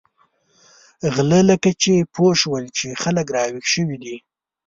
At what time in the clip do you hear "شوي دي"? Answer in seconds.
3.73-4.15